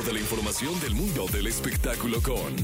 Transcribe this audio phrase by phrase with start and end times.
[0.00, 2.56] de la información del mundo del espectáculo con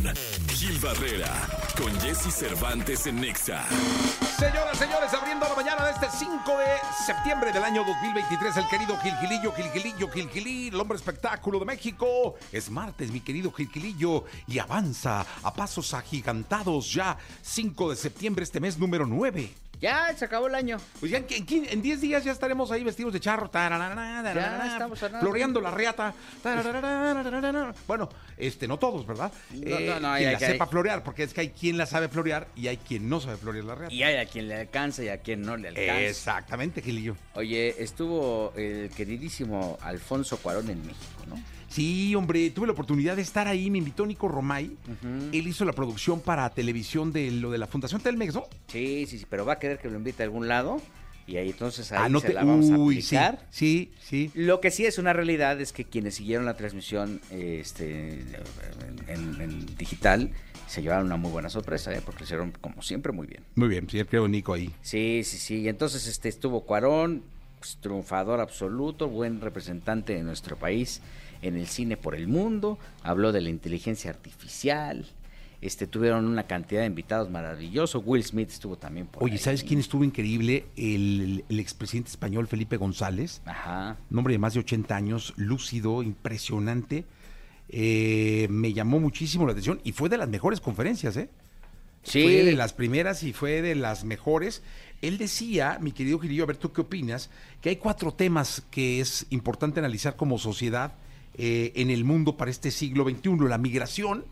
[0.49, 1.31] Gil Barrera,
[1.77, 3.67] con Jesse Cervantes en Nexa.
[4.39, 8.97] Señoras, señores, abriendo la mañana de este 5 de septiembre del año 2023, el querido
[9.01, 12.37] Gilgilillo, Gilgilillo, Gilgilí, el hombre espectáculo de México.
[12.51, 18.59] Es martes, mi querido Gilgilillo, y avanza a pasos agigantados ya 5 de septiembre, este
[18.59, 19.68] mes número 9.
[19.81, 20.77] Ya, se acabó el año.
[21.01, 23.49] Pues ya en 10 días ya estaremos ahí vestidos de charro.
[23.53, 26.15] Ya estamos floreando la reata.
[27.87, 29.33] Bueno, este, no todos, ¿verdad?
[29.53, 31.87] No, no, no, quien hay- la hay- sepa florear, porque es que hay quien la
[31.87, 33.95] sabe florear y hay quien no sabe florear la reata.
[33.95, 36.01] Y hay a quien le alcanza y a quien no le alcanza.
[36.01, 37.17] Exactamente, Gilillo.
[37.35, 41.37] Oye, estuvo el queridísimo Alfonso Cuarón en México, ¿no?
[41.69, 44.77] Sí, hombre, tuve la oportunidad de estar ahí, me invitó Nico Romay.
[45.33, 48.45] Él hizo la producción para televisión de lo de la Fundación Telmex, ¿no?
[48.69, 50.81] Sí, sí, sí, pero va a querer que lo invite a algún lado
[51.29, 52.33] y ahí entonces ahí ah, no se te.
[52.33, 53.47] la vamos a sí, aplicar.
[53.51, 54.31] sí, sí.
[54.35, 58.25] Lo que sí es una realidad es que quienes siguieron la transmisión este,
[59.09, 60.31] en, en digital
[60.67, 62.01] se llevaron una muy buena sorpresa, ¿eh?
[62.03, 63.43] porque lo hicieron como siempre muy bien.
[63.57, 64.71] Muy bien, sí, creo Nico ahí.
[64.81, 65.61] Sí, sí, sí.
[65.61, 67.23] Y entonces este estuvo Cuarón,
[67.59, 71.03] pues, triunfador absoluto, buen representante de nuestro país
[71.43, 72.79] en el cine por el mundo.
[73.03, 75.07] Habló de la inteligencia artificial.
[75.61, 78.03] Este tuvieron una cantidad de invitados maravillosos.
[78.05, 79.39] Will Smith estuvo también por Oye, ahí.
[79.39, 80.67] ¿sabes quién estuvo increíble?
[80.77, 83.43] El, el expresidente español Felipe González.
[83.45, 83.97] Ajá.
[84.11, 87.05] Un hombre de más de 80 años, lúcido, impresionante.
[87.71, 91.29] Eh, me llamó muchísimo la atención y fue de las mejores conferencias, ¿eh?
[92.05, 92.23] Sí.
[92.23, 94.63] Fue de las primeras y fue de las mejores.
[95.03, 99.01] Él decía, mi querido Gilillo, a ver tú qué opinas, que hay cuatro temas que
[99.01, 100.93] es importante analizar como sociedad
[101.39, 103.49] eh, en el mundo para este siglo XXI.
[103.49, 104.25] La migración,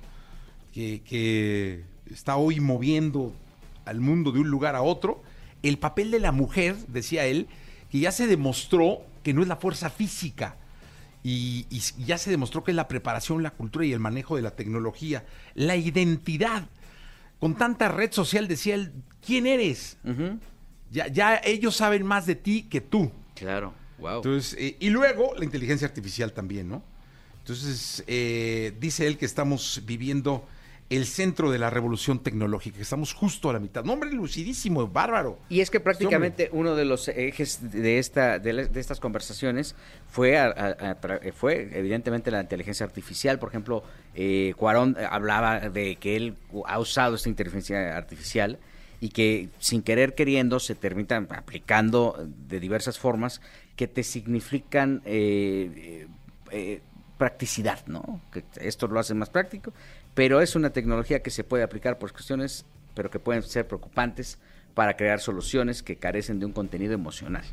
[0.72, 3.32] que, que está hoy moviendo
[3.84, 5.22] al mundo de un lugar a otro.
[5.62, 7.46] El papel de la mujer, decía él,
[7.90, 10.56] que ya se demostró que no es la fuerza física.
[11.22, 14.42] Y, y ya se demostró que es la preparación, la cultura y el manejo de
[14.42, 15.24] la tecnología.
[15.54, 16.68] La identidad.
[17.38, 18.92] Con tanta red social decía él,
[19.24, 19.98] ¿quién eres?
[20.90, 23.12] Ya, ya ellos saben más de ti que tú.
[23.34, 23.74] Claro.
[23.98, 24.16] Wow.
[24.16, 26.82] Entonces, eh, y luego la inteligencia artificial también, ¿no?
[27.50, 30.44] Entonces, eh, dice él que estamos viviendo
[30.90, 33.84] el centro de la revolución tecnológica, que estamos justo a la mitad.
[33.84, 35.38] No, hombre, lucidísimo, bárbaro.
[35.48, 39.76] Y es que prácticamente uno de los ejes de esta de, la- de estas conversaciones
[40.08, 43.38] fue a- a- fue evidentemente la inteligencia artificial.
[43.38, 43.84] Por ejemplo,
[44.16, 46.34] eh, Cuarón hablaba de que él
[46.66, 48.58] ha usado esta inteligencia artificial
[49.00, 53.40] y que sin querer queriendo se termina aplicando de diversas formas
[53.76, 56.08] que te significan eh,
[56.50, 56.80] eh,
[57.18, 58.20] practicidad, ¿no?
[58.32, 59.72] Que esto lo hace más práctico,
[60.14, 64.38] pero es una tecnología que se puede aplicar por cuestiones, pero que pueden ser preocupantes
[64.74, 67.44] para crear soluciones que carecen de un contenido emocional.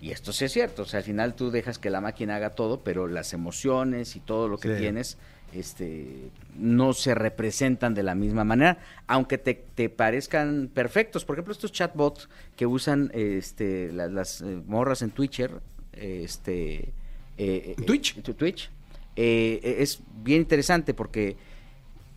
[0.00, 2.50] Y esto sí es cierto, o sea, al final tú dejas que la máquina haga
[2.50, 4.80] todo, pero las emociones y todo lo que Sí.
[4.80, 5.18] tienes
[5.52, 11.24] este, no se representan de la misma manera, aunque te, te parezcan perfectos.
[11.24, 15.60] Por ejemplo, estos chatbots que usan este, la- las, eh, morras en Twitcher,
[15.92, 16.92] este,
[17.40, 18.16] eh, ¿En Twitch?
[18.18, 18.70] eh, Twitch,
[19.16, 21.36] eh, es bien interesante porque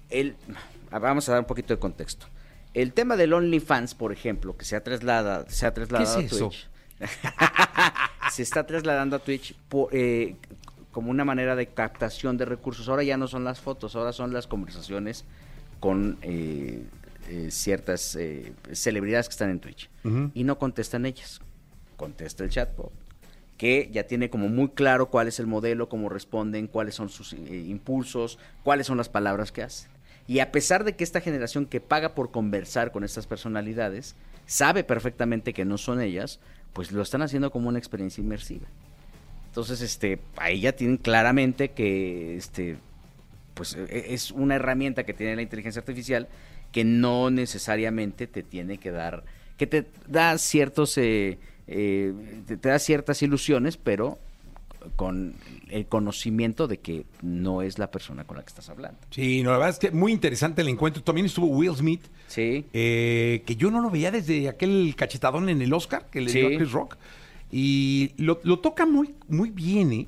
[0.09, 0.35] el,
[0.91, 2.27] vamos a dar un poquito de contexto.
[2.73, 6.33] El tema del OnlyFans, por ejemplo, que se ha trasladado, se ha trasladado ¿Qué es
[6.33, 6.49] a eso?
[6.49, 6.69] Twitch.
[8.31, 10.35] se está trasladando a Twitch por, eh,
[10.91, 12.89] como una manera de captación de recursos.
[12.89, 15.23] Ahora ya no son las fotos, ahora son las conversaciones
[15.79, 16.83] con eh,
[17.29, 18.17] eh, ciertas
[18.71, 19.89] celebridades que están en Twitch.
[20.33, 21.41] Y no contestan ellas,
[21.95, 23.02] contesta el chatbot
[23.63, 27.31] que ya tiene como muy claro cuál es el modelo, cómo responden, cuáles son sus
[27.31, 29.89] eh, impulsos, cuáles son las palabras que hacen.
[30.27, 34.83] Y a pesar de que esta generación que paga por conversar con estas personalidades sabe
[34.83, 36.41] perfectamente que no son ellas,
[36.73, 38.67] pues lo están haciendo como una experiencia inmersiva.
[39.45, 42.75] Entonces, este, ahí ya tienen claramente que este,
[43.53, 46.27] pues e- es una herramienta que tiene la inteligencia artificial
[46.73, 49.23] que no necesariamente te tiene que dar,
[49.55, 52.13] que te da ciertos, eh, eh,
[52.47, 54.19] te, te da ciertas ilusiones, pero
[54.97, 55.33] con
[55.69, 58.99] el conocimiento de que no es la persona con la que estás hablando.
[59.11, 61.01] Sí, no, la verdad es que muy interesante el encuentro.
[61.03, 62.65] También estuvo Will Smith, Sí.
[62.73, 66.47] eh, que yo no lo veía desde aquel cachetadón en el Oscar que le dio
[66.47, 66.97] a Chris Rock.
[67.49, 70.07] Y lo, lo toca muy, muy bien, ¿eh?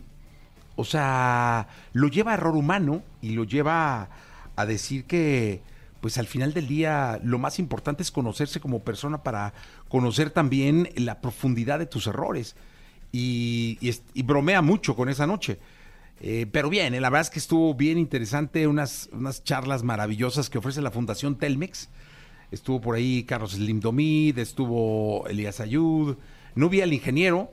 [0.76, 4.10] O sea, lo lleva a error humano y lo lleva
[4.58, 5.62] a decir que,
[6.06, 9.56] pues al final del día, lo más importante es conocerse como persona para
[9.90, 12.56] conocer también la profundidad de tus errores.
[13.12, 13.80] Y,
[14.24, 15.58] bromea mucho con esa noche.
[16.22, 20.52] Eh, pero bien, eh, la verdad es que estuvo bien interesante, unas, unas charlas maravillosas
[20.52, 21.90] que ofrece la Fundación Telmex.
[22.52, 26.18] Estuvo por ahí Carlos Slim Domid, estuvo Elías Ayud,
[26.54, 27.50] no vi al ingeniero,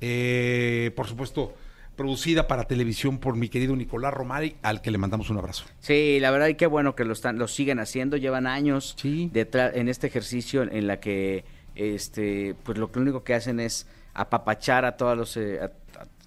[0.00, 1.54] eh, por supuesto,
[1.96, 5.64] producida para televisión por mi querido Nicolás Romari, al que le mandamos un abrazo.
[5.80, 9.30] Sí, la verdad y qué bueno que lo están, lo siguen haciendo, llevan años Sí.
[9.32, 11.44] detrás en este ejercicio en la que
[11.74, 15.70] este pues lo que único que hacen es apapachar a todos los eh, a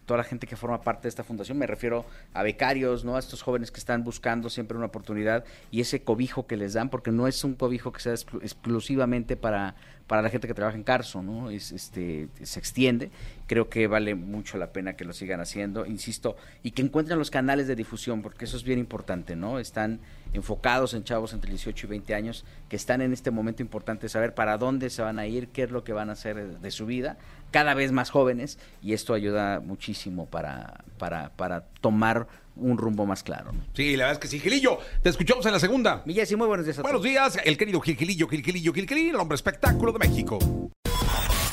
[0.10, 2.04] toda la gente que forma parte de esta fundación, me refiero
[2.34, 3.16] a becarios, ¿no?
[3.16, 6.90] A estos jóvenes que están buscando siempre una oportunidad y ese cobijo que les dan,
[6.90, 9.76] porque no es un cobijo que sea exclu- exclusivamente para,
[10.08, 11.52] para la gente que trabaja en Carso, ¿no?
[11.52, 13.12] Es, este, se extiende.
[13.46, 17.30] Creo que vale mucho la pena que lo sigan haciendo, insisto, y que encuentren los
[17.30, 19.60] canales de difusión, porque eso es bien importante, ¿no?
[19.60, 20.00] Están
[20.34, 24.10] enfocados en chavos entre 18 y 20 años que están en este momento importante de
[24.10, 26.72] saber para dónde se van a ir, qué es lo que van a hacer de,
[26.72, 27.18] su vida,
[27.52, 33.24] cada vez más jóvenes, y esto ayuda muchísimo para, para, para tomar un rumbo más
[33.24, 33.52] claro.
[33.52, 33.60] ¿no?
[33.74, 34.40] Sí, la verdad es que sí.
[34.40, 36.04] Gilillo, te escuchamos en la segunda.
[36.06, 37.12] Mi Jessy, muy buenos días a Buenos todos.
[37.12, 40.38] días, el querido Gil Gilillo, Gil Gilillo, Gil Gilillo, el hombre espectáculo de México.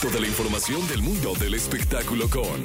[0.03, 2.63] Toda la información del mundo del espectáculo con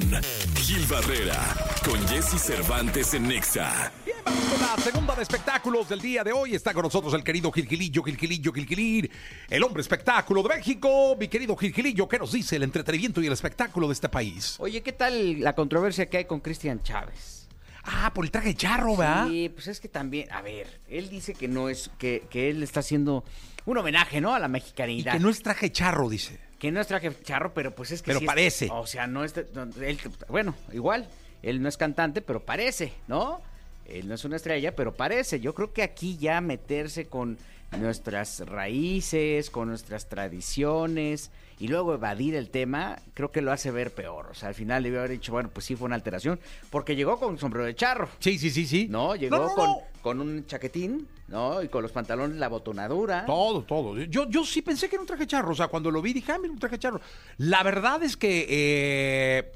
[0.56, 1.40] Gil Barrera,
[1.84, 3.90] con Jesse Cervantes en Nexa.
[4.24, 6.54] Vamos con la segunda de espectáculos del día de hoy.
[6.54, 9.10] Está con nosotros el querido Gil Gilillo, Gil Gilillo, Gil Gilir,
[9.50, 11.16] el hombre espectáculo de México.
[11.18, 14.56] Mi querido Gil Gilillo, ¿qué nos dice el entretenimiento y el espectáculo de este país?
[14.58, 17.48] Oye, ¿qué tal la controversia que hay con Cristian Chávez?
[17.84, 19.26] Ah, por el traje de charro, ¿verdad?
[19.28, 22.62] Sí, pues es que también, a ver, él dice que no es, que, que él
[22.62, 23.24] está haciendo
[23.66, 24.34] un homenaje, ¿no?
[24.34, 25.12] A la Y mexicanidad.
[25.14, 26.38] que no es traje charro, dice.
[26.60, 28.68] Que no es traje charro, pero pues es que Pero sí es- parece.
[28.70, 29.34] o sea, no es...
[29.52, 29.98] no, él-
[30.28, 31.08] bueno, igual,
[31.42, 33.42] él no es cantante, pero parece, ¿no?
[33.86, 35.40] Él no es una estrella, pero parece.
[35.40, 37.38] Yo creo que aquí ya meterse con
[37.78, 43.92] nuestras raíces, con nuestras tradiciones y luego evadir el tema, creo que lo hace ver
[43.94, 44.26] peor.
[44.30, 46.38] O sea, al final le debe haber dicho, bueno, pues sí fue una alteración,
[46.70, 48.08] porque llegó con sombrero de charro.
[48.18, 48.88] Sí, sí, sí, sí.
[48.90, 49.78] No, llegó No, no, con, no.
[50.02, 51.62] con un chaquetín, ¿no?
[51.62, 53.24] Y con los pantalones, la botonadura.
[53.26, 53.96] Todo, todo.
[53.98, 55.52] Yo, yo sí pensé que era un traje charro.
[55.52, 57.00] O sea, cuando lo vi dije, ah, mira, un traje charro.
[57.38, 59.52] La verdad es que eh,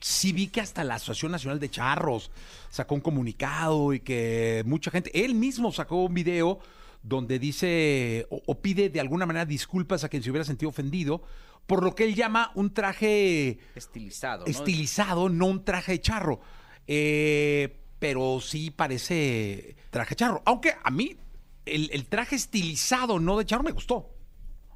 [0.00, 2.30] sí vi que hasta la Asociación Nacional de Charros
[2.70, 6.58] sacó un comunicado y que mucha gente, él mismo sacó un video
[7.02, 11.22] donde dice o, o pide de alguna manera disculpas a quien se hubiera sentido ofendido
[11.68, 14.50] por lo que él llama un traje Estilizado, ¿no?
[14.50, 16.40] estilizado, no un traje de charro.
[16.86, 20.42] Eh, pero sí parece traje charro.
[20.46, 21.18] Aunque a mí
[21.66, 24.08] el, el traje estilizado, no de charro, me gustó.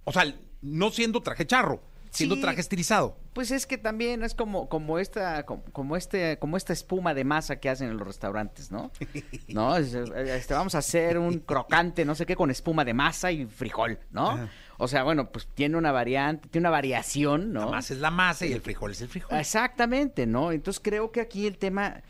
[0.04, 0.24] O sea,
[0.60, 1.82] no siendo traje charro,
[2.12, 2.42] siendo Sí.
[2.42, 3.16] traje estilizado.
[3.32, 7.24] Pues es que también es como, como esta, como, como este, como esta espuma de
[7.24, 8.90] masa que hacen en los restaurantes, ¿no?
[9.48, 13.32] No, Es, este, vamos a hacer un crocante, no sé qué, con espuma de masa
[13.32, 14.30] y frijol, ¿no?
[14.30, 14.48] Ajá.
[14.78, 17.66] O sea, bueno, pues tiene una variante, tiene una variación, ¿no?
[17.66, 19.38] La masa es la masa y el frijol es el frijol.
[19.38, 20.52] Exactamente, ¿no?
[20.52, 22.02] Entonces creo que aquí el tema,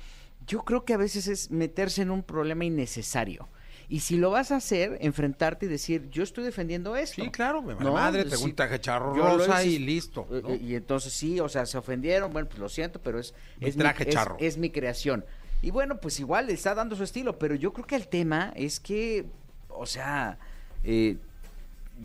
[0.46, 3.48] yo creo que a veces es meterse en un problema innecesario.
[3.88, 7.22] Y si lo vas a hacer, enfrentarte y decir, yo estoy defendiendo esto.
[7.22, 7.92] Sí, claro, me ¿no?
[7.92, 10.26] madre, tengo Sí, un traje charro rosa y listo.
[10.30, 10.50] eh, ¿no?
[10.50, 13.68] eh, Y entonces sí, o sea, se ofendieron, bueno, pues lo siento, pero es, Mi
[13.68, 14.36] es, traje es- charro.
[14.40, 15.24] es mi creación.
[15.60, 18.52] Y bueno, pues igual le está dando su estilo, pero yo creo que el tema
[18.56, 19.26] es que,
[19.68, 20.38] o sea,
[20.84, 21.16] eh,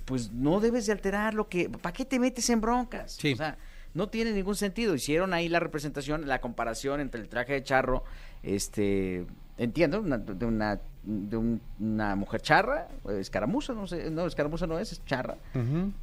[0.05, 1.69] pues no debes de alterar lo que...
[1.69, 3.13] ¿Para qué te metes en broncas?
[3.19, 3.33] Sí.
[3.33, 3.57] O sea,
[3.97, 4.95] no tiene ningún sentido.
[4.95, 8.03] Hicieron ahí la representación, la comparación entre el traje de charro,
[8.43, 9.25] este,
[9.57, 14.67] entiendo, una- de una de un- una mujer charra, eh, escaramuza, no sé, no, escaramuza
[14.67, 15.37] no es, es charra,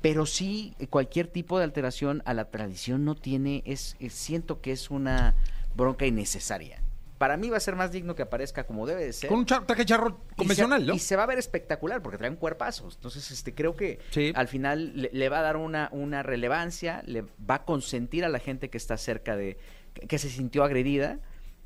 [0.01, 4.63] pero sí eh, cualquier tipo de alteración a la tradición no tiene, es, es- siento
[4.63, 5.35] que es una
[5.77, 6.79] bronca innecesaria.
[7.19, 9.29] Para mí va a ser más digno que aparezca como debe de ser.
[9.31, 10.95] Con un traje charro Y se- convencional, ¿no?
[10.95, 12.97] Y se va a ver espectacular porque traen cuerpazos.
[12.97, 14.33] Entonces, este, creo que Sí.
[14.35, 18.29] al final le, le va a dar una, una relevancia, le va a consentir a
[18.29, 19.59] la gente que está cerca de,
[19.95, 21.21] que, que se sintió agredida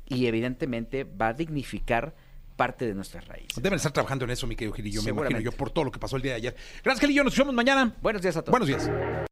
[0.05, 2.13] y evidentemente va a dignificar
[2.55, 3.55] parte de nuestras raíces.
[3.61, 5.99] Deben estar trabajando en eso, mi querido Gilillo, me imagino yo, por todo lo que
[5.99, 6.55] pasó el día de ayer.
[6.83, 7.95] Gracias, Gilillo, nos vemos mañana.
[8.01, 8.51] Buenos días a todos.
[8.51, 9.28] Buenos días.